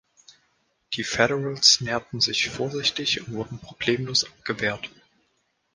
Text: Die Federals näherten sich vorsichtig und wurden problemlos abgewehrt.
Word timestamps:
Die 0.95 1.03
Federals 1.03 1.79
näherten 1.81 2.21
sich 2.21 2.49
vorsichtig 2.49 3.21
und 3.27 3.33
wurden 3.33 3.59
problemlos 3.59 4.23
abgewehrt. 4.25 4.89